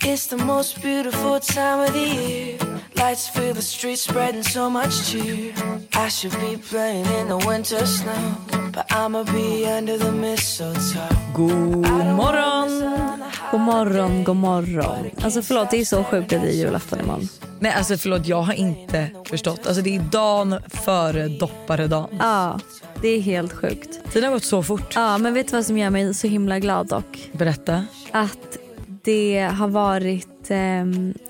[0.00, 2.58] It's the most beautiful time of the year.
[2.94, 5.52] Lights fill the streets, spreading so much cheer.
[5.92, 8.36] I should be playing in the winter snow,
[8.72, 11.08] but I'ma be under the mistletoe.
[11.34, 13.22] God morgon!
[13.50, 15.10] God morgon, god morgon.
[15.22, 17.28] Alltså förlåt, det är så sjukt att det är julafton imorgon.
[17.60, 19.66] Nej alltså förlåt jag har inte förstått.
[19.66, 22.16] Alltså det är dagen före dopparedagen.
[22.18, 22.60] Ja,
[23.02, 24.12] det är helt sjukt.
[24.12, 24.92] Tiden har gått så fort.
[24.94, 27.30] Ja, men vet du vad som gör mig så himla glad dock?
[27.32, 27.84] Berätta.
[28.12, 28.58] Att
[29.06, 30.84] det har varit eh,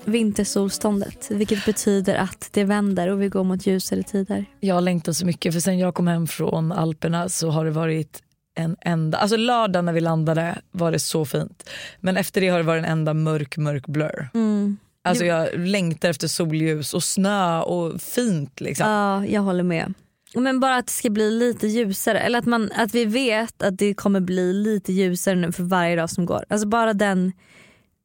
[0.05, 4.45] vintersolståndet vilket betyder att det vänder och vi går mot ljusare tider.
[4.59, 7.71] Jag har längtat så mycket för sen jag kom hem från Alperna så har det
[7.71, 8.21] varit
[8.55, 11.69] en enda, alltså lördag när vi landade var det så fint.
[11.99, 14.29] Men efter det har det varit en enda mörk mörk blur.
[14.33, 14.77] Mm.
[15.03, 18.89] Alltså jag längtar efter solljus och snö och fint liksom.
[18.89, 19.93] Ja, jag håller med.
[20.33, 22.19] Men bara att det ska bli lite ljusare.
[22.19, 25.95] Eller att, man, att vi vet att det kommer bli lite ljusare nu för varje
[25.95, 26.45] dag som går.
[26.49, 27.31] Alltså bara den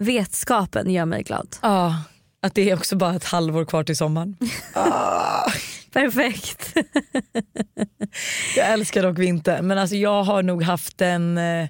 [0.03, 1.57] vetskapen gör mig glad.
[1.63, 2.03] Ja,
[2.43, 4.37] att det är också bara ett halvår kvar till sommaren.
[4.75, 5.53] Ah.
[5.93, 6.75] Perfekt.
[8.57, 11.69] Jag älskar dock vinter men alltså jag har nog haft den eh,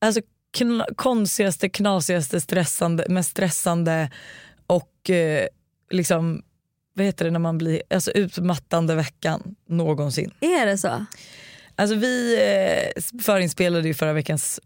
[0.00, 0.20] alltså,
[0.58, 4.10] kn konstigaste, knasigaste, stressande, mest stressande
[4.66, 5.46] och eh,
[5.90, 6.42] liksom
[6.94, 10.30] vad heter det när man blir alltså, utmattande veckan någonsin.
[10.40, 11.06] Är det så?
[11.76, 12.34] Alltså vi
[12.94, 14.60] eh, förinspelade ju förra veckans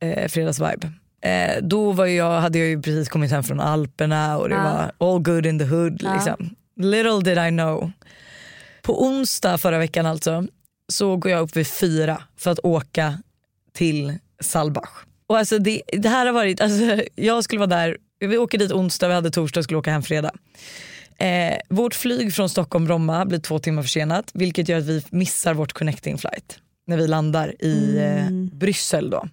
[0.00, 0.92] eh, fredagsvibe.
[1.22, 4.90] Eh, då var jag, hade jag ju precis kommit hem från Alperna och det Ja.
[4.98, 6.00] var all good in the hood.
[6.04, 6.14] Ja.
[6.14, 6.50] Liksom.
[6.76, 7.90] Little did I know.
[8.82, 10.46] På onsdag förra veckan alltså
[10.92, 13.18] så går jag upp vid fyra för att åka
[13.72, 14.90] till Salbach.
[15.26, 18.72] Och alltså det, det här har varit, alltså jag skulle vara där, vi åker dit
[18.72, 20.30] onsdag, vi hade torsdag och skulle åka hem fredag.
[21.18, 25.54] Eh, vårt flyg från Stockholm Bromma blir två timmar försenat vilket gör att vi missar
[25.54, 29.10] vårt connecting flight när vi landar i eh, Bryssel.
[29.10, 29.28] Då.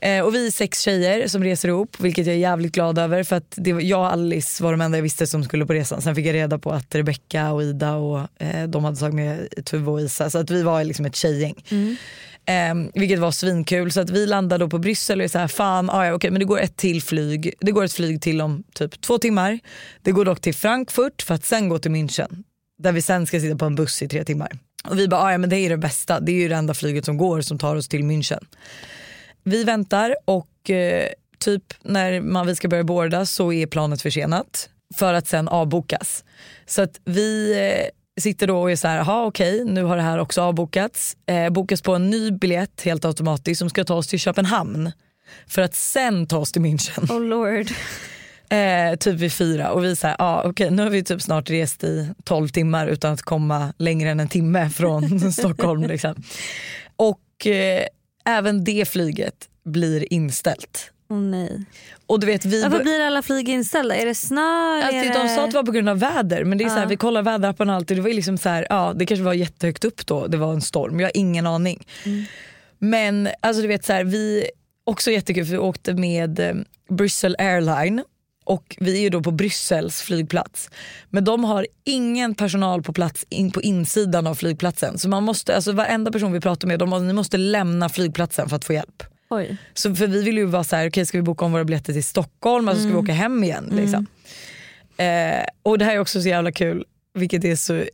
[0.00, 3.24] Eh, och vi är sex tjejer som reser ihop vilket jag är jävligt glad över
[3.24, 5.72] för att det var, jag och Alice var de enda jag visste som skulle på
[5.72, 6.02] resan.
[6.02, 9.48] Sen fick jag reda på att Rebecca och Ida och eh, de hade tagit med
[9.64, 11.54] Tuve och Isa så att vi var liksom ett tjejgäng.
[12.44, 15.48] Eh, vilket var svinkul så att vi landade då på Bryssel och är så här,
[15.48, 17.54] fan ah, ja, okej, men det går ett till flyg.
[17.60, 19.58] Det går ett flyg till om typ två timmar.
[20.02, 22.42] Det går dock till Frankfurt för att sen gå till München.
[22.82, 24.58] Där vi sen ska sitta på en buss i tre timmar.
[24.88, 26.20] Och vi bara, ah, ja men det är det bästa.
[26.20, 28.44] Det är ju det enda flyget som går som tar oss till München.
[29.42, 31.08] Vi väntar och eh,
[31.38, 36.24] typ när man, vi ska börja borda så är planet försenat för att sen avbokas.
[36.66, 40.02] Så att vi eh, sitter då och är så här, jaha okej nu har det
[40.02, 41.16] här också avbokats.
[41.26, 44.92] Eh, bokas på en ny biljett helt automatiskt som ska ta oss till Köpenhamn
[45.46, 47.12] för att sen ta oss till München.
[47.12, 47.66] Oh lord.
[48.52, 51.84] Eh, typ vid fyra och vi säger ah, okej nu har vi typ snart rest
[51.84, 55.82] i 12 timmar utan att komma längre än en timme från Stockholm.
[55.82, 56.14] Liksom.
[56.96, 57.84] Och eh,
[58.24, 60.90] även det flyget blir inställt.
[61.08, 61.64] Oh, nej.
[62.06, 63.96] Och du vet vi Varför blir alla flyg inställda?
[63.96, 64.40] Är det snö?
[64.42, 65.28] Alltså, är de det...
[65.28, 66.88] sa att det var på grund av väder men det är så här, Ja.
[66.88, 69.34] vi kollar väderappen och allt och det var liksom så här, ja det kanske var
[69.34, 71.86] jättehögt upp då, det var en storm, jag har ingen aning.
[72.78, 74.50] Men alltså du vet så här, vi,
[74.84, 76.54] också jättekul för vi åkte med eh,
[76.90, 78.02] Brussels Airline
[78.50, 80.70] och vi är ju då på Bryssels flygplats.
[81.10, 84.98] Men de har ingen personal på plats in på insidan av flygplatsen.
[84.98, 88.48] Så man måste, alltså varenda person vi pratar med, de måste, ni måste lämna flygplatsen
[88.48, 89.02] för att få hjälp.
[89.30, 89.56] Oj.
[89.74, 91.92] Så för vi vill ju vara så här, okej ska vi boka om våra biljetter
[91.92, 93.72] till Stockholm och så ska vi åka hem igen.
[93.72, 94.06] Liksom.
[94.96, 96.84] Eh, och det här är också så jävla kul,
[97.14, 97.84] vilket är så,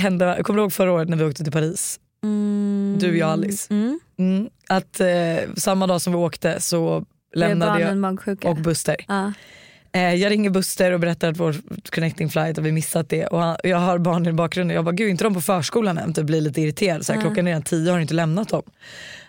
[0.00, 2.00] hände, kommer du ihåg förra året när vi åkte till Paris?
[2.24, 2.96] Mm.
[3.00, 3.74] Du, jag och Alice.
[3.74, 4.00] Mm.
[4.18, 8.96] Mm, att eh, samma dag som vi åkte så lämnade jag och Buster.
[9.08, 9.32] Ja.
[9.92, 11.56] Eh, jag ringer Buster och berättar att vår
[11.90, 14.92] connecting flight har vi missat det och han, jag har barn i bakgrunden jag bara
[14.92, 16.14] gud inte de på förskolan än?
[16.14, 17.06] Typ blir lite irriterad.
[17.06, 18.62] Så här, Klockan är redan tio har inte lämnat dem.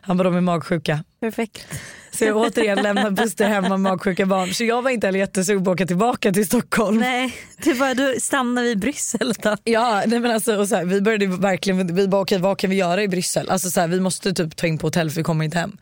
[0.06, 1.03] Han bara de är magsjuka.
[1.19, 1.68] Perfekt.
[2.12, 4.53] Så jag återigen lämnar Buster hemma med magsjuka barn.
[4.53, 7.00] Så jag var inte heller jättesugen på att åka tillbaka till Stockholm.
[7.00, 9.58] Nej, det var, då stannar vi i Bryssel då.
[9.64, 12.69] Ja, nej men alltså, och så här, vi började verkligen, vi bara okej vad kan
[12.69, 13.50] vi göra i Bryssel?
[13.50, 15.78] Alltså så här, vi måste typ ta in på hotell för vi kommer inte hem.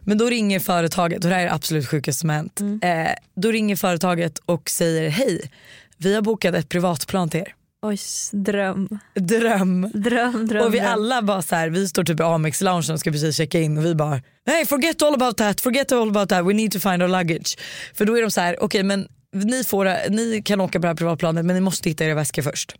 [0.00, 2.60] Men då ringer företaget, och det här är det absolut sjukaste som hänt.
[2.82, 2.90] Eh,
[3.34, 5.50] då ringer företaget och säger hej,
[5.96, 7.54] vi har bokat ett privatplan till er.
[7.82, 7.98] Oj,
[8.32, 8.88] dröm.
[9.14, 9.90] Dröm.
[9.94, 10.66] Dröm, dröm.
[10.66, 10.92] Och vi dröm.
[10.92, 13.78] alla bara så här, vi står typ i Amex lounge och ska precis checka in
[13.78, 16.80] och vi bara nej forget all about that, forget all about that, we need to
[16.80, 17.58] find our luggage.
[17.94, 20.88] För då är de så här, okej men ni, får, ni kan åka på det
[20.88, 22.74] här privatplanet men ni måste hitta era väskor först.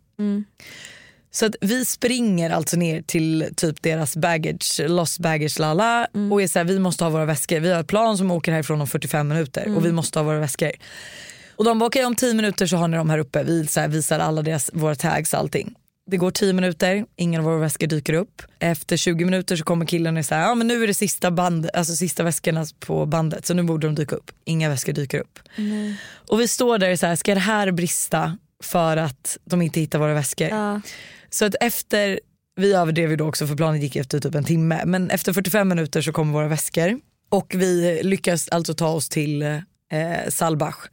[1.33, 6.47] Så att vi springer alltså ner till typ deras baggage, lost baggage lala och är
[6.47, 7.59] så här, vi måste ha våra väskor.
[7.59, 10.39] Vi har ett plan som åker härifrån om 45 minuter och vi måste ha våra
[10.39, 10.71] väskor.
[11.61, 13.43] Och de bara okej om 10 minuter så har ni dem här uppe.
[13.43, 15.75] Vi så här, visar alla deras, våra tags och allting.
[16.11, 18.41] Det går 10 minuter, ingen av våra väskor dyker upp.
[18.59, 21.69] Efter 20 minuter så kommer killen och säger ja men nu är det sista, band,
[21.73, 24.31] alltså sista väskorna på bandet så nu borde de dyka upp.
[24.45, 25.39] Inga väskor dyker upp.
[26.29, 29.79] Och vi står där och så här, ska det här brista för att de inte
[29.79, 30.47] hittar våra väskor?
[30.47, 30.81] Ja.
[31.29, 32.19] Så att efter,
[32.55, 35.67] vi överdrev ju då också för planen gick efter typ en timme, men efter 45
[35.67, 36.99] minuter så kommer våra väskor
[37.29, 39.59] och vi lyckas alltså ta oss till eh,
[40.29, 40.87] Salbach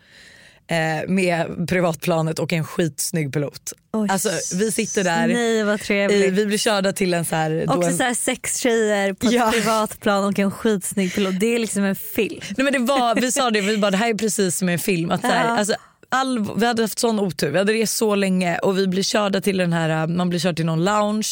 [0.69, 3.73] eh, med privatplanet och en skitsnygg pilot.
[3.93, 6.32] Oj, Alltså vi sitter där, Nej vad trevligt.
[6.32, 9.32] vi blir körda till en så här, Också en, så här sex tjejer på ett
[9.32, 9.50] Ja.
[9.53, 11.41] privatplan och en skitsnygg pilot.
[11.41, 12.41] Det är liksom en film.
[12.56, 14.79] Nej men det var, vi sa det, vi bara det här är precis som en
[14.79, 15.11] film.
[15.11, 15.59] Att så här, Ja.
[15.59, 15.75] alltså,
[16.11, 19.41] all, vi hade haft sån otur, vi hade rest så länge och vi blir körda
[19.41, 21.29] till den här, man blir körd till någon lounge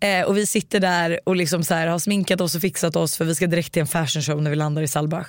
[0.00, 3.16] eh, och vi sitter där och liksom så här, har sminkat oss och fixat oss
[3.16, 5.26] för vi ska direkt till en fashion show när vi landar i Salbach.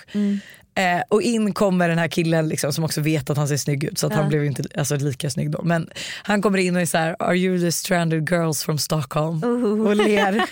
[0.78, 3.84] Eh, och in kommer den här killen liksom, som också vet att han ser snygg
[3.84, 5.62] ut så att han blev inte alltså, lika snygg då.
[5.64, 5.90] Men
[6.24, 9.44] han kommer in och är så här, are you the stranded girls from Stockholm?
[9.88, 10.44] Och ler.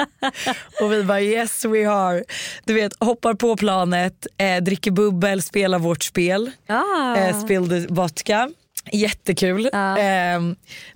[0.80, 2.24] och vi bara yes we are.
[2.64, 6.50] Du vet hoppar på planet, eh, dricker bubbel, spelar vårt spel.
[6.66, 7.16] Ah.
[7.16, 8.50] Eh, spill the vodka.
[8.92, 9.68] Jättekul.
[9.72, 9.98] Ja.
[9.98, 10.40] Eh,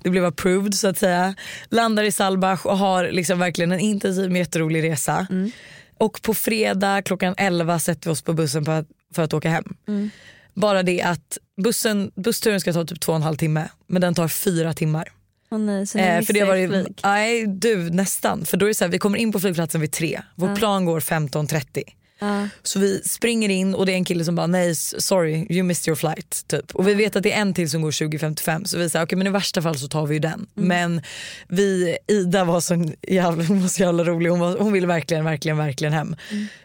[0.03, 1.35] det blev approved så att säga.
[1.69, 5.27] Landar i Salbach och har liksom verkligen en intensiv men jätterolig resa.
[5.31, 5.51] Mm.
[5.99, 9.51] Och på fredag klockan 11 sätter vi oss på bussen för att, för att åka
[9.51, 9.77] hem.
[9.89, 10.11] Mm.
[10.55, 14.15] Bara det att bussen, bussturen ska ta typ två och en halv timme men den
[14.15, 15.09] tar fyra timmar.
[15.51, 18.45] Åh nej, så Eh, för det var ju, nej du nästan.
[18.45, 20.23] För då är det så här, vi kommer in på flygplatsen vid tre.
[20.35, 21.83] Vår plan går 15.30.
[22.19, 22.49] Ja.
[22.63, 25.89] Så vi springer in och det är en kille som bara nej sorry you missed
[25.89, 26.45] your flight.
[26.49, 26.75] Typ.
[26.75, 29.19] Och vi vet att det är en till som går 20.55 så vi säger okej
[29.19, 30.47] men i värsta fall så tar vi ju den.
[30.57, 30.69] Mm.
[30.69, 31.03] Men
[31.49, 35.25] vi, Ida var så jävla, hon var så jävla rolig, hon, var, hon ville verkligen
[35.25, 36.17] verkligen verkligen hem.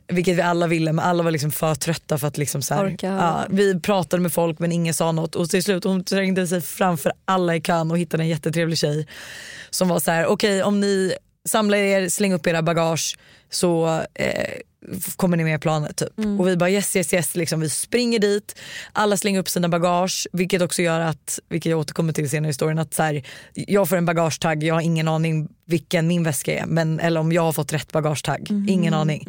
[0.08, 2.96] Vilket vi alla ville men alla var liksom för trötta för att liksom så här,
[3.02, 6.62] ja, vi pratade med folk men ingen sa något och till slut hon trängde sig
[6.62, 9.08] framför alla i kön och hittade en jättetrevlig tjej
[9.70, 11.14] som var så här okej om ni
[11.50, 13.18] samlar er, släng upp era bagage
[13.50, 14.60] så eh,
[15.16, 16.40] kommer ni med planet typ.
[16.40, 18.56] Och vi bara yes yes yes, liksom, vi springer dit,
[18.94, 22.50] alla slänger upp sina bagage vilket också gör att, vilket jag återkommer till senare i
[22.50, 23.24] historien, att så här,
[23.54, 27.32] jag får en bagagetagg, jag har ingen aning vilken min väska är men, eller om
[27.32, 29.28] jag har fått rätt bagagetagg, ingen aning.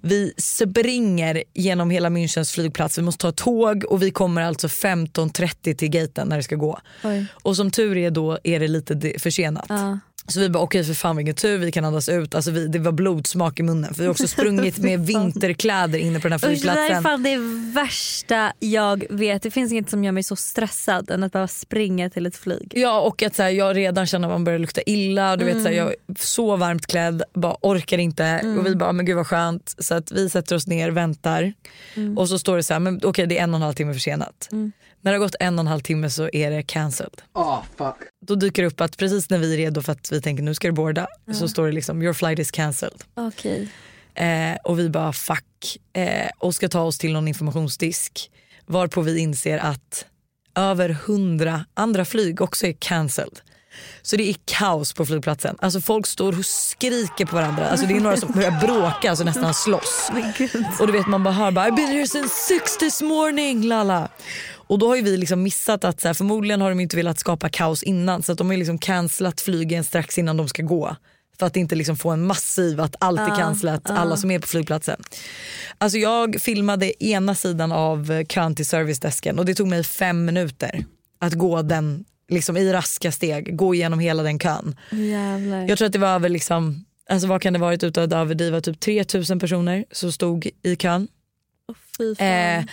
[0.00, 5.74] Vi springer genom hela Münchens flygplats, vi måste ta tåg och vi kommer alltså 15.30
[5.74, 6.80] till gaten när det ska gå.
[7.04, 7.26] Oj.
[7.32, 9.66] Och som tur är då är det lite försenat.
[9.68, 9.98] Ja.
[10.26, 12.34] Så vi bara okej för fan vilken tur, vi kan andas ut.
[12.34, 16.20] Alltså vi, det var blodsmak i munnen för vi har också sprungit med vinterkläder inne
[16.20, 17.02] på den här Usch, det där är flygplatsen.
[17.02, 17.36] fan det
[17.80, 19.42] värsta jag vet.
[19.42, 22.72] Det finns inget som gör mig så stressad än att behöva springa till ett flyg.
[22.76, 25.36] Ja och att så här, jag redan känner att man börjar lukta illa.
[25.36, 25.78] Du vet, så här, Mm.
[25.78, 28.56] jag är så varmt klädd, bara orkar inte.
[28.58, 29.74] Och vi bara men gud vad skönt.
[29.78, 31.52] Så att vi sätter oss ner, väntar.
[31.94, 32.18] Mm.
[32.18, 33.94] Och så står det så här, men okej det är en och en halv timme
[33.94, 34.48] försenat.
[35.00, 37.22] När det har gått en och en halv timme så är det cancelled.
[37.34, 37.96] Oh, fuck.
[38.26, 40.54] Då dyker det upp att precis när vi är redo för att vi tänker nu
[40.54, 43.04] ska det boarda så står det liksom your flight is cancelled.
[43.14, 43.68] Okej.
[44.14, 45.78] Eh, och vi bara fuck.
[45.92, 48.30] Eh, och ska ta oss till någon informationsdisk.
[48.66, 50.06] Varpå vi inser att
[50.54, 53.40] över hundra andra flyg också är cancelled.
[54.02, 55.56] Så det är kaos på flygplatsen.
[55.58, 57.68] Alltså folk står och skriker på varandra.
[57.68, 60.10] Alltså det är några som börjar bråka, alltså nästan slåss.
[60.80, 64.08] Och du vet man bara hör bara I've been here since six this morning lala.
[64.70, 67.18] Och då har ju vi liksom missat att så här, förmodligen har de inte velat
[67.18, 70.62] skapa kaos innan så att de har ju liksom cancellat flygen strax innan de ska
[70.62, 70.96] gå.
[71.38, 74.46] För att inte liksom få en massiv, att allt är cancellat, alla som är på
[74.46, 75.02] flygplatsen.
[75.78, 80.24] Alltså jag filmade ena sidan av eh, kön till servicedesken och det tog mig fem
[80.24, 80.84] minuter
[81.18, 84.76] att gå den liksom i raska steg, gå igenom hela den kön.
[84.90, 85.68] Jävlar.
[85.68, 88.60] Jag tror att det var över, liksom, alltså vad kan det varit utan att överdriva,
[88.60, 91.08] typ 3000 personer som stod i kön.
[92.18, 92.26] Fan.
[92.26, 92.64] Eh,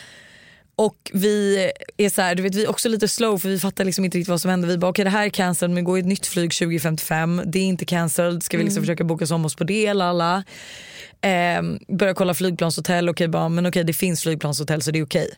[0.80, 1.58] och vi
[1.98, 4.18] är så här, du vet, vi är också lite slow för vi fattar liksom inte
[4.18, 4.68] riktigt vad som händer.
[4.68, 7.42] Vi bara okej det här är cancelled men går ett nytt flyg 2055.
[7.46, 10.44] Det är inte cancelled, ska vi liksom försöka boka om oss på det lalla.
[11.22, 15.30] Eh, börja kolla flygplanshotell, okej bara men okej det finns flygplanshotell så det är okej.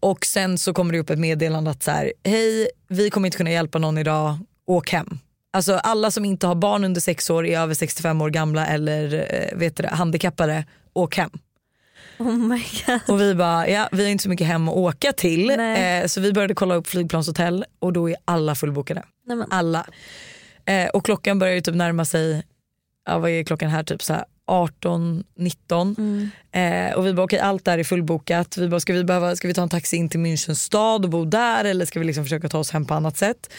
[0.00, 3.38] Och sen så kommer det upp ett meddelande att så här, hej vi kommer inte
[3.38, 5.18] kunna hjälpa någon idag, åk hem.
[5.52, 9.14] Alltså alla som inte har barn under sex år, är över 65 år gamla eller
[9.14, 11.30] eh, vet du, det, handikappade, åk hem.
[12.18, 13.00] Oh my god.
[13.08, 15.50] Och vi bara, ja vi har inte så mycket hem att åka till.
[15.50, 19.02] Eh, så vi började kolla upp flygplanshotell och då är alla fullbokade.
[19.26, 19.86] Nej, men, Alla.
[20.64, 22.42] Eh, och klockan börjar ju typ närma sig,
[23.06, 26.30] ja vad är klockan här, typ så här 18, 19.
[26.52, 28.56] Eh, och vi bara okej allt där är fullbokat.
[28.56, 31.10] Vi bara ska vi, behöva, ska vi ta en taxi in till Münchens stad och
[31.10, 33.50] bo där eller ska vi liksom försöka ta oss hem på annat sätt?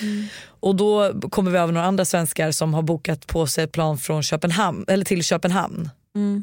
[0.46, 3.98] Och då kommer vi över några andra svenskar som har bokat på sig ett plan
[3.98, 5.90] från Köpenhamn, eller till Köpenhamn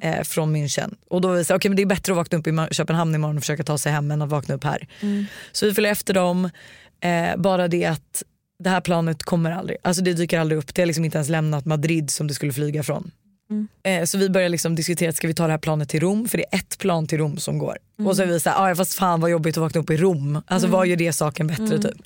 [0.02, 0.94] eh, från München.
[1.08, 3.14] Och då var vi så okej men det är bättre att vakna upp i Köpenhamn
[3.14, 4.88] imorgon och försöka ta sig hem än att vakna upp här.
[5.52, 6.50] Så vi följer efter dem.
[7.00, 8.22] Eh, bara det att
[8.58, 10.74] det här planet kommer aldrig, alltså det dyker aldrig upp.
[10.74, 13.10] Det har liksom inte ens lämnat Madrid som det skulle flyga från.
[13.50, 13.68] Mm.
[13.82, 16.28] Eh, så vi börjar liksom diskutera, ska vi ta det här planet till Rom?
[16.28, 17.76] För det är ett plan till Rom som går.
[18.04, 20.42] Och så är vi såhär, ah, fast fan vad jobbigt att vakna upp i Rom.
[20.46, 21.96] Alltså vad gör det saken bättre typ?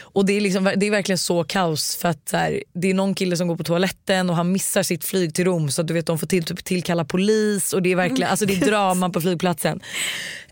[0.00, 3.14] Och det är, liksom, det är verkligen så kaos för att här, det är någon
[3.14, 5.94] kille som går på toaletten och han missar sitt flyg till Rom så att du
[5.94, 9.10] vet de får till, typ, tillkalla polis och det är verkligen alltså det är drama
[9.10, 9.80] på flygplatsen.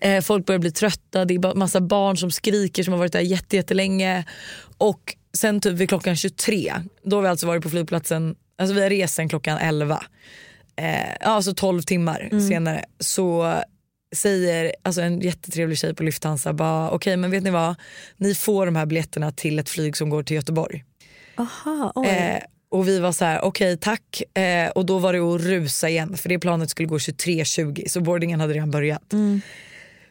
[0.00, 3.20] Eh, folk börjar bli trötta, det är massa barn som skriker som har varit där
[3.20, 4.24] jätte, jättelänge.
[4.78, 8.82] Och sen typ vid klockan 23, då har vi alltså varit på flygplatsen, alltså vi
[8.82, 10.02] har rest sen klockan 11.
[10.76, 13.54] Eh, alltså 12 timmar senare så
[14.16, 17.74] säger alltså en jättetrevlig tjej på Lufthansa bara okej men vet ni vad,
[18.16, 20.84] ni får de här biljetterna till ett flyg som går till Göteborg.
[21.36, 22.08] Aha, oj.
[22.08, 24.22] Eh, och vi var så här, okej tack.
[24.38, 28.00] Eh, och då var det att rusa igen för det planet skulle gå 23.20 så
[28.00, 29.12] boardingen hade redan börjat.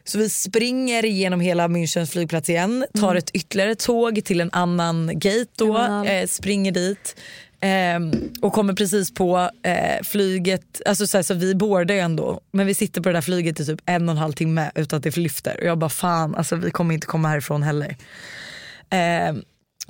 [0.08, 5.10] Så vi springer genom hela Münchens flygplats igen, tar ett ytterligare tåg till en annan
[5.14, 7.16] gate då, eh, springer dit.
[7.60, 8.12] ehm,
[8.42, 12.66] och kommer precis på eh, flyget, alltså så, här, så vi boardar ju ändå men
[12.66, 15.02] vi sitter på det där flyget i typ en och en halv timme utan att
[15.02, 17.96] det lyfter och jag bara fan alltså vi kommer inte komma härifrån heller.
[18.90, 19.42] Ehm,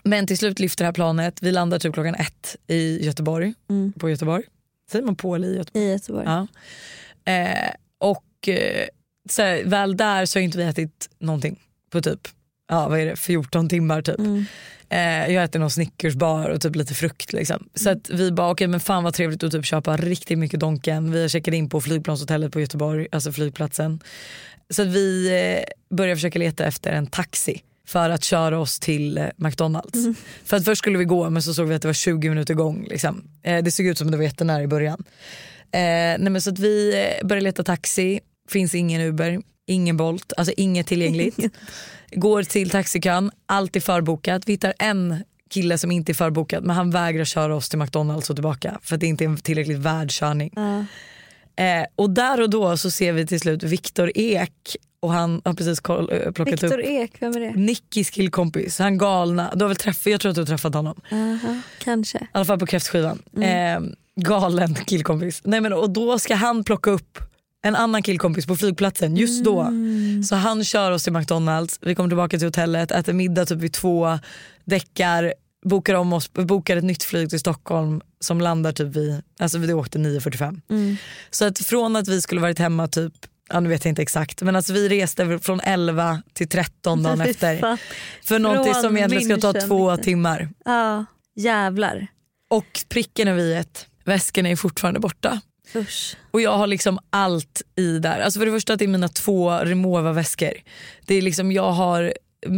[0.05, 3.55] men till slut lyfter det här planet, vi landar typ klockan ett i Göteborg,
[3.99, 4.45] på Göteborg.
[4.91, 5.85] Säger man på eller i Göteborg?
[5.85, 6.27] I Göteborg.
[6.27, 6.47] Ja.
[7.33, 8.89] Eh, och eh,
[9.33, 11.59] så här, väl där så har inte vi ätit någonting
[11.91, 12.29] på typ
[12.69, 14.03] ja, vad är det, 14 timmar.
[14.03, 14.21] typ.
[14.89, 17.33] Eh, jag äter någon Snickersbar och typ lite frukt.
[17.33, 17.69] Liksom.
[17.75, 21.13] Så att vi bara okej men fan vad trevligt att typ köpa riktigt mycket Donken.
[21.13, 24.01] Vi har checkat in på flygplanshotellet på Göteborg, alltså flygplatsen.
[24.71, 29.19] Så att vi eh, börjar försöka leta efter en taxi för att köra oss till
[29.19, 29.99] eh, McDonalds.
[30.45, 32.55] För att först skulle vi gå men så såg vi att det var 20 minuter
[32.55, 32.87] gång.
[32.91, 33.25] Liksom.
[33.43, 35.05] Eh, det såg ut som det var jättenära i början.
[35.73, 35.81] Eh,
[36.19, 38.21] nej men så att vi eh, börjar leta taxi,
[38.51, 41.37] finns ingen Uber, ingen Bolt, alltså inget tillgängligt.
[42.13, 44.43] Går till taxikön, allt är förbokat.
[44.47, 48.31] Vi hittar en kille som inte är förbokad men han vägrar köra oss till McDonalds
[48.31, 50.53] och tillbaka för att det inte är en tillräckligt värd körning.
[50.57, 50.85] Ja.
[51.65, 55.55] Eh, och där och då så ser vi till slut Viktor Ek och han har
[55.55, 57.51] precis koll, eh, plockat Viktor upp Ek, vem är det?
[57.51, 59.53] Nickis killkompis, han galna.
[59.55, 61.01] Du har väl träffat, jag tror att du har träffat honom.
[61.13, 62.19] Aha, kanske.
[62.19, 63.23] I alla fall på kräftskivan.
[63.41, 63.81] Eh,
[64.17, 65.41] galen killkompis.
[65.45, 67.19] Nej, men, och då ska han plocka upp
[67.63, 69.73] en annan killkompis på flygplatsen just då.
[70.29, 73.73] Så han kör oss till McDonalds, vi kommer tillbaka till hotellet, äter middag typ vid
[73.73, 74.19] två,
[74.65, 75.35] däckar,
[75.65, 79.73] bokar, om oss, bokar ett nytt flyg till Stockholm som landar typ vid, alltså vi
[79.73, 80.97] åkte 9.45.
[81.31, 83.13] Så att från att vi skulle varit hemma typ
[83.51, 87.21] Ja, nu vet jag inte exakt men alltså vi reste från 11 till 13 dagen
[87.21, 87.59] efter.
[87.59, 87.79] fan.
[88.23, 90.49] För någonting som egentligen ska ta två timmar.
[90.65, 91.05] Ja,
[91.37, 92.07] jävlar.
[92.51, 93.65] Och pricken över i
[94.05, 95.41] väskorna är fortfarande borta.
[95.75, 96.17] Usch.
[96.31, 98.21] Och jag har liksom allt i där.
[98.21, 100.53] Alltså för det första att det är mina två Remova-väskor.
[101.07, 102.13] Det är liksom, jag har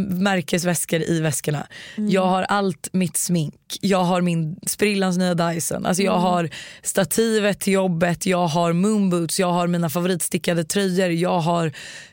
[0.09, 1.67] märkesväskor i väskorna.
[1.95, 3.55] Jag har allt mitt smink.
[3.81, 5.85] Jag har min sprillans nya Dyson.
[5.85, 6.49] Alltså jag har
[6.83, 11.71] stativet till jobbet, jag har moonboots, jag har mina favoritstickade tröjor, jag har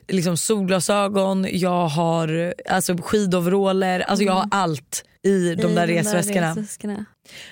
[0.08, 4.00] liksom solglasögon, jag har alltså skidoveraller.
[4.00, 6.50] Alltså jag har allt i de I där resväskorna.
[6.50, 7.04] resväskorna.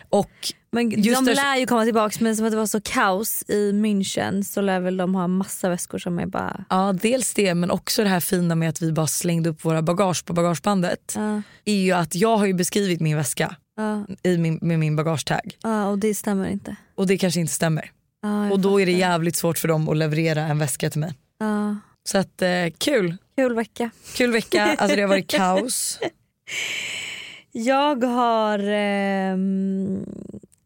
[0.08, 0.30] Och
[0.76, 3.72] Men Just de lär ju komma tillbaka men som att det var så kaos i
[3.72, 6.64] München så lär väl de ha massa väskor som är bara...
[6.70, 9.82] Ja, dels det men också det här fina med att vi bara slängde upp våra
[9.82, 11.12] bagage på bagagebandet.
[11.16, 14.96] Ja, är ju att jag har ju beskrivit min väska ja, i min, med min
[14.96, 16.76] bagagetag ja, och det stämmer inte.
[16.94, 17.90] och det kanske inte stämmer.
[18.22, 21.14] Ja, Och då är det jävligt svårt för dem att leverera en väska till mig.
[22.08, 23.90] Så att eh, kul, kul vecka.
[24.14, 24.76] kul vecka.
[24.78, 25.98] Alltså det har varit kaos.
[27.58, 30.04] Jag har ehm,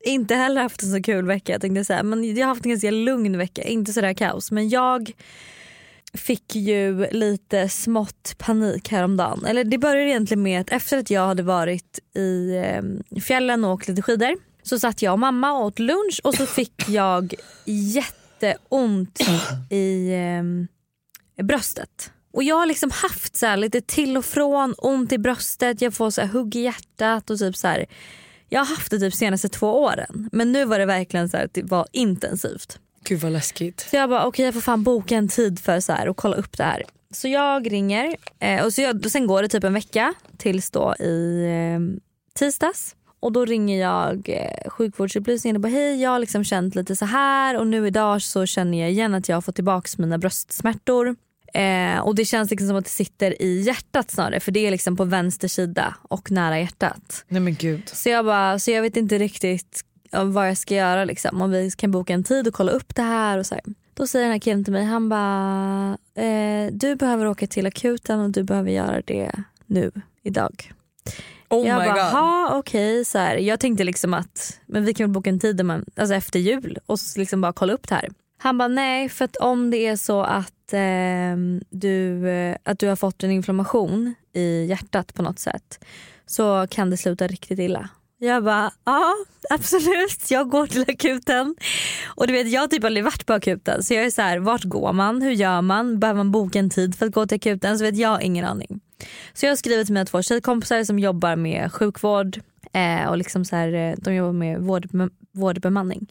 [0.04, 1.52] inte heller haft en så kul vecka.
[1.52, 2.02] Jag, tänkte säga.
[2.02, 4.50] Men jag har haft en ganska lugn vecka, inte sådär kaos.
[4.50, 5.12] Men jag
[6.14, 9.44] fick ju lite smått panik häromdagen.
[9.44, 13.72] Eller det började egentligen med att efter att jag hade varit i ehm, fjällen och
[13.72, 17.34] åkt lite skidor så satt jag och mamma och åt lunch och så fick jag
[17.64, 19.20] jätteont
[19.70, 22.12] i eh, bröstet.
[22.32, 25.94] Och jag har liksom haft så här lite till och från, ont i bröstet, jag
[25.94, 27.86] får så här hugg i hjärtat och typ så här.
[28.52, 31.54] Jag har haft det typ senaste två åren men nu var det verkligen så att
[31.54, 32.78] det var intensivt.
[33.04, 33.86] Gud vad läskigt.
[33.90, 36.36] Så jag bara okej jag får fan boka en tid för så här och kolla
[36.36, 36.82] upp det här.
[37.10, 40.94] Så jag ringer eh, och så jag, sen går det typ en vecka tills då
[40.98, 42.02] i eh,
[42.34, 42.96] tisdags.
[43.20, 47.04] Och då ringer jag eh, sjukvårdsupplysningen och bara hej jag har liksom känt lite så
[47.04, 51.16] här och nu idag så känner jag igen att jag har fått tillbaka mina bröstsmärtor.
[51.54, 54.70] Eh, och det känns liksom som att det sitter i hjärtat snarare för det är
[54.70, 57.24] liksom på vänster sida och nära hjärtat.
[57.28, 57.82] Nej men gud.
[57.88, 61.42] Så jag bara, så jag vet inte riktigt vad jag ska göra liksom.
[61.42, 63.64] Om vi kan boka en tid och kolla upp det här och så här.
[63.94, 68.20] Då säger den här killen till mig, han bara, eh, du behöver åka till akuten
[68.20, 69.32] och du behöver göra det
[69.66, 69.92] nu,
[70.22, 70.72] idag.
[71.48, 73.04] Oh jag bara, ha okej.
[73.04, 73.36] så här.
[73.36, 76.78] Jag tänkte liksom att men vi kan väl boka en tid man, alltså efter jul
[76.86, 78.08] och så liksom bara kolla upp det här.
[78.38, 81.36] Han bara nej för att om det är så att, eh,
[81.70, 82.24] du,
[82.62, 85.84] att du har fått en inflammation i hjärtat på något sätt
[86.26, 87.88] så kan det sluta riktigt illa.
[88.18, 89.14] Jag bara ja
[89.50, 91.56] absolut jag går till akuten.
[92.06, 94.38] Och du vet jag har typ aldrig varit på akuten så jag är så här
[94.38, 97.36] vart går man, hur gör man, behöver man boka en tid för att gå till
[97.36, 97.78] akuten?
[97.78, 98.80] Så vet jag har ingen aning.
[99.32, 102.40] Så jag har skrivit till mina två tjejkompisar som jobbar med sjukvård
[102.72, 106.06] eh, och liksom så här, eh, de jobbar med vårdbe vårdbemanning.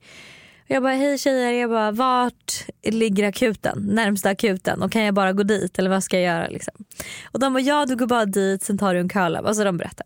[0.72, 3.90] Jag bara hej tjejer, jag bara, vart ligger akuten?
[3.92, 6.48] Närmsta akuten och kan jag bara gå dit eller vad ska jag göra?
[6.48, 6.74] Liksom?
[7.32, 9.46] Och de bara ja du går bara dit sen tar du en curlabb.
[9.46, 10.06] Alltså de berättar.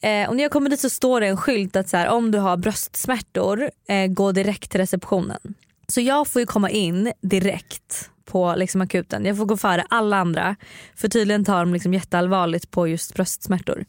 [0.00, 2.30] Eh, och när jag kommer dit så står det en skylt att så här, om
[2.30, 5.54] du har bröstsmärtor eh, gå direkt till receptionen.
[5.86, 9.24] Så jag får ju komma in direkt på liksom, akuten.
[9.24, 10.56] Jag får gå före alla andra
[10.96, 13.84] för tydligen tar de liksom jätteallvarligt på just bröstsmärtor.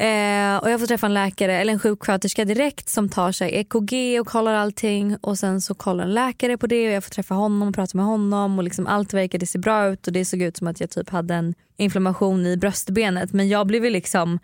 [0.00, 4.20] Eh, och jag får träffa en läkare eller en sjuksköterska direkt som tar sig EKG
[4.20, 5.16] och kollar allting.
[5.20, 7.96] Och sen så kollar en läkare på det och jag får träffa honom och prata
[7.96, 8.58] med honom.
[8.58, 11.08] Och liksom allt verkade se bra ut och det såg ut som att jag typ
[11.10, 13.32] hade en inflammation i bröstbenet.
[13.32, 14.38] Men jag blev ju liksom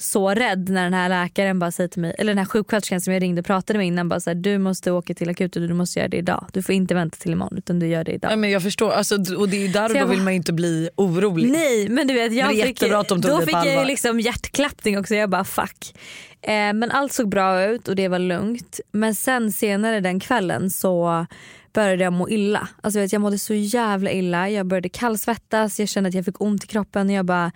[0.00, 3.12] så rädd när den här läkaren bara säger till mig, eller den här sjuksköterskan som
[3.12, 5.68] jag ringde och pratade med innan bara så här, du måste åka till akuten och
[5.68, 6.46] du måste göra det idag.
[6.52, 8.32] Du får inte vänta till imorgon utan du gör det idag.
[8.32, 10.36] Ja, men jag förstår, alltså, och det är där och då vill bara- man ju
[10.36, 11.50] inte bli orolig.
[11.50, 12.80] Nej men du vet jag Men fick,
[13.22, 15.14] då fick jag liksom hjärtklappning också.
[15.14, 15.94] Jag bara fuck.
[16.42, 18.80] Eh, men allt såg bra ut och det var lugnt.
[18.92, 21.26] Men sen senare den kvällen så
[21.72, 22.68] började jag må illa.
[22.80, 24.50] Alltså vet, jag mådde så jävla illa.
[24.50, 27.06] Jag började kallsvettas, jag kände att jag fick ont i kroppen.
[27.08, 27.52] Och jag bara,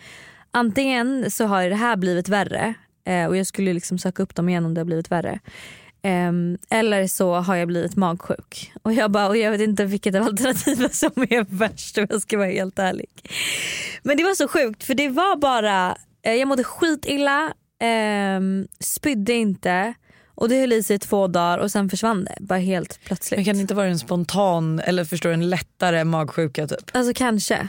[0.55, 2.75] antingen så har det här blivit värre
[3.07, 5.41] eh, och jag skulle liksom söka upp dem igen om det har blivit värre.
[6.03, 8.73] Ehm, eller så har jag blivit magsjuk.
[8.83, 12.23] Och jag, bara, och jag vet inte vilket av alternativen som är värst om jag
[12.23, 13.11] ska vara helt ärlig.
[14.03, 17.53] Men det var så sjukt för det var bara, eh, jag mådde skitilla,
[18.39, 19.95] um, spydde inte
[20.35, 23.39] och det höll i sig i två dagar och sen försvann det bara helt plötsligt.
[23.39, 26.91] Men kan det inte vara en spontan eller förstår en lättare magsjuka typ?
[26.93, 27.69] Alltså kanske.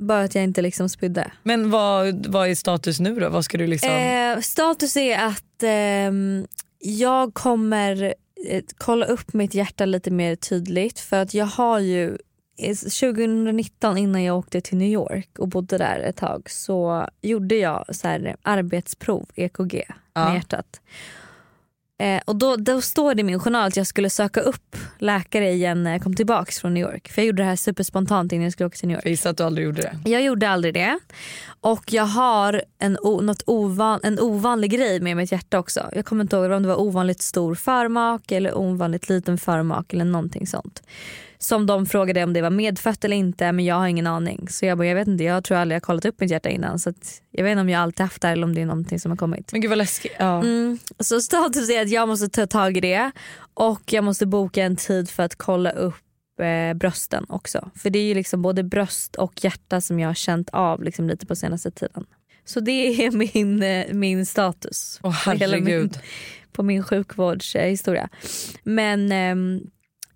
[0.00, 1.30] Bara att jag inte liksom spydde.
[1.42, 3.28] Men vad, vad är status nu då?
[3.28, 3.90] Vad ska du liksom...
[3.90, 6.46] Eh, status är att ehm,
[6.78, 8.14] jag kommer
[8.48, 12.18] eh, kolla upp mitt hjärta lite mer tydligt för att jag har ju
[12.58, 17.54] eh, 2019 innan jag åkte till New York och bodde där ett tag så gjorde
[17.54, 18.08] jag så
[18.42, 20.24] arbetsprov, EKG, Ja.
[20.24, 20.80] med hjärtat.
[21.98, 25.50] Eh, och då, då står det i min journal att jag skulle söka upp läkare
[25.52, 27.08] igen när jag kom tillbaka från New York.
[27.08, 29.04] För jag gjorde det här superspontant innan jag skulle åka till New York.
[29.04, 30.10] Jag gissar att du aldrig gjorde det.
[30.10, 30.98] Jag gjorde aldrig det.
[31.60, 35.90] Och jag har en, något ovan, en ovanlig grej med mitt hjärta också.
[35.92, 40.04] Jag kommer inte ihåg om det var ovanligt stor förmak eller ovanligt liten förmak eller
[40.04, 40.82] någonting sånt.
[41.46, 44.48] Som de frågade om det var medfött eller inte men jag har ingen aning.
[44.48, 46.48] Så jag bara, jag vet inte, jag tror aldrig jag har kollat upp mitt hjärta
[46.48, 46.78] innan.
[46.78, 46.92] Så
[47.30, 49.16] jag vet inte om jag alltid haft det eller om det är någonting som har
[49.16, 49.52] kommit.
[49.52, 50.12] Men gud vad läskigt.
[50.18, 50.42] Ja.
[50.42, 50.78] Mm.
[50.98, 53.10] Så status är att jag måste ta tag i det
[53.54, 57.70] och jag måste boka en tid för att kolla upp eh, brösten också.
[57.74, 61.08] För det är ju liksom både bröst och hjärta som jag har känt av liksom
[61.08, 62.06] lite på senaste tiden.
[62.44, 65.98] Så det är min, eh, min status Åh min, herregud.
[66.52, 68.08] på min sjukvårdshistoria.
[68.62, 69.60] Men ehm,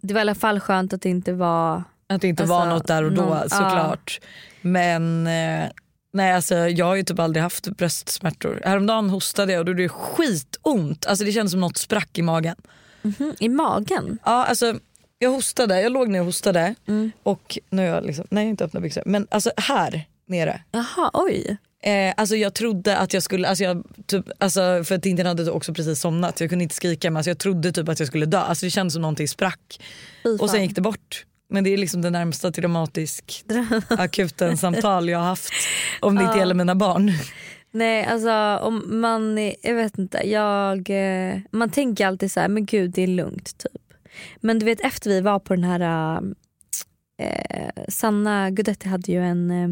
[0.01, 2.67] det var i alla fall skönt att det inte var Att det inte Alltså, var
[2.67, 4.21] något där och då någon- såklart.
[4.61, 5.69] Men eh,
[6.13, 8.61] nej alltså, jag har ju typ aldrig haft bröstsmärtor.
[8.65, 11.07] Häromdagen hostade jag och då gjorde det skitont.
[11.07, 12.57] Alltså, det kändes som något sprack i magen.
[13.03, 14.19] mhm, i magen.
[14.25, 14.75] Ja, alltså,
[15.19, 17.11] jag hostade, jag låg ner och hostade Mm.
[17.23, 20.63] och nu har jag liksom, nej inte öppnat byxor men alltså här nere.
[20.71, 21.57] Jaha oj.
[21.83, 25.51] Eh, alltså jag trodde att jag skulle, alltså jag, typ, alltså för att Tintin hade
[25.51, 28.09] också precis somnat så jag kunde inte skrika men alltså jag trodde typ att jag
[28.09, 28.39] skulle dö.
[28.39, 29.81] Alltså det kändes som någonting sprack.
[30.41, 31.25] Och sen gick det bort.
[31.49, 33.45] Men det är liksom det närmsta traumatisk
[33.89, 35.53] akuten samtal jag har haft
[36.01, 37.13] om det inte gäller mina barn.
[37.73, 42.67] Nej alltså om man, jag vet inte, jag, eh, man tänker alltid så här, men
[42.67, 43.83] gud det är lugnt typ.
[44.41, 46.21] Men du vet efter vi var på den här,
[47.19, 49.69] eh, Sanna Guidetti hade ju en, eh,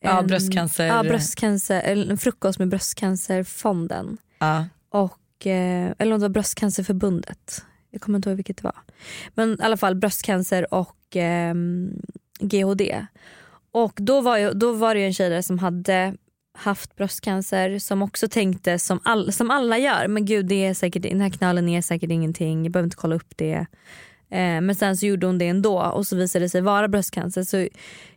[0.00, 0.86] Ja, en bröstcancer.
[0.86, 4.18] Ja, bröstcancer, en frukost med bröstcancerfonden.
[4.38, 4.64] Ja.
[4.88, 7.64] Och, eh, eller om det var bröstcancerförbundet.
[7.90, 8.76] Jag kommer inte ihåg vilket det var.
[9.34, 11.54] Men i alla fall bröstcancer och eh,
[12.40, 13.06] GHD.
[13.70, 16.14] Och då var, ju, då var det en tjej där som hade
[16.58, 21.02] haft bröstcancer som också tänkte som, all, som alla gör, men gud det är säkert,
[21.02, 23.66] den här knölen är säkert ingenting, jag behöver inte kolla upp det.
[24.30, 27.42] Eh, men sen så gjorde hon det ändå och så visade det sig vara bröstcancer.
[27.42, 27.68] Så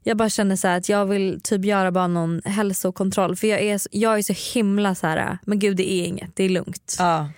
[0.04, 3.82] jag bara känner så att jag vill typ göra bara någon hälsokontroll för jag är,
[3.92, 6.96] jag är så himla så här, men gud det är inget, det är lugnt.
[7.00, 7.30] Ja.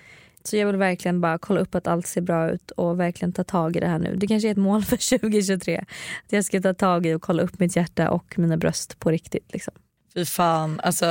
[0.46, 3.44] Så jag vill verkligen bara kolla upp att allt ser bra ut och verkligen ta
[3.44, 4.16] tag i det här nu.
[4.16, 5.78] Det kanske är ett mål för 2023.
[6.26, 9.12] Att jag ska ta tag i och kolla upp mitt hjärta och mina bröst på
[9.12, 9.54] riktigt.
[9.54, 9.74] Liksom.
[10.14, 11.06] Fy fan, alltså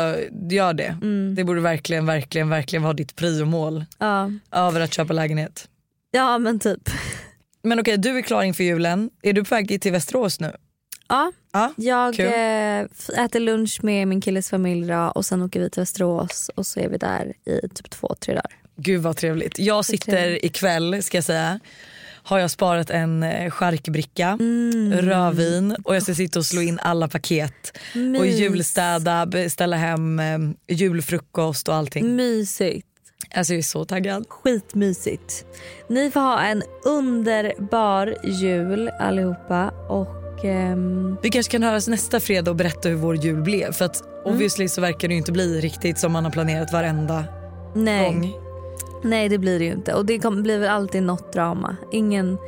[0.51, 0.97] gör det.
[1.03, 1.35] Mm.
[1.35, 4.31] Det borde verkligen, verkligen, verkligen vara ditt priomål Ja.
[4.53, 5.69] över att köpa lägenhet.
[6.11, 6.91] ja men typ.
[7.63, 9.11] Men okej, du är klar inför julen.
[9.23, 10.53] Är du på väg till Västerås nu?
[11.09, 12.27] Ja, Ja, jag kul.
[12.27, 16.67] eh, äter lunch med min killes familj idag och sen åker vi till Västerås och
[16.67, 18.53] så är vi där i typ två, tre dagar.
[18.77, 19.59] Gud vad trevligt.
[19.59, 20.45] Jag sitter trevligt.
[20.45, 21.61] ikväll ska jag säga.
[22.25, 24.93] Har jag sparat en eh, charkbricka, Mm.
[24.93, 27.79] rödvin och jag ska sitta och slå in alla paket.
[27.93, 28.39] Och Mys.
[28.39, 32.17] julstäda, beställa hem eh, julfrukost och allting.
[32.17, 32.87] Mysigt.
[33.35, 34.25] Alltså jag är så taggad.
[34.29, 35.45] Skitmysigt.
[35.89, 42.51] Ni får ha en underbar jul allihopa och ehm, Vi kanske kan höras nästa fredag
[42.51, 43.73] och berätta hur vår jul blev.
[43.73, 44.35] För att Mm.
[44.35, 47.25] obviously så verkar det inte bli riktigt som man har planerat varenda
[47.75, 48.33] nej, gång.
[49.05, 51.77] nej det blir det ju inte och det kommer, blir väl alltid något drama.
[51.93, 52.39] Ingen,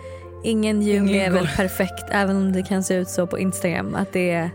[0.45, 3.95] ingen jul Ingen är väl perfekt även om det kan se ut så på Instagram
[3.95, 4.51] att det är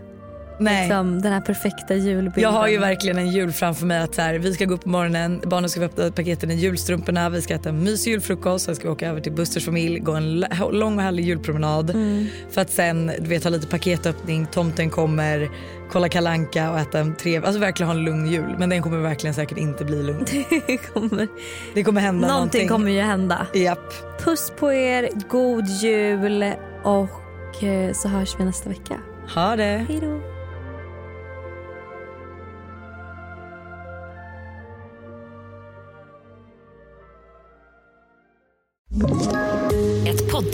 [0.60, 0.82] Nej.
[0.82, 2.42] liksom den här perfekta julbilden.
[2.42, 4.82] Jag har ju verkligen en jul framför mig att så här, vi ska gå upp
[4.82, 8.64] på morgonen, barnen ska få öppna paketen i julstrumporna, vi ska äta en mysig julfrukost,
[8.64, 11.90] sen ska vi åka över till Busters familj, gå en lång och härlig julpromenad.
[11.90, 12.26] Mm.
[12.50, 15.48] För att sen du vet, ha lite paketöppning, tomten kommer,
[15.92, 18.54] kolla kalanka och äta en trevlig, alltså verkligen ha en lugn jul.
[18.58, 20.24] Men den kommer verkligen säkert inte bli lugn.
[20.66, 21.28] Det kommer,
[21.74, 22.68] Det kommer hända någonting någonting.
[22.68, 23.46] kommer ju hända.
[23.54, 24.18] Japp.
[24.24, 28.96] Puss på er, god jul och eh, så hörs vi nästa vecka.
[29.34, 29.86] Ha det.
[29.88, 30.39] Hej då.